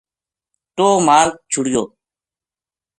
[0.75, 1.83] ٹوہ ما مار چھڑیو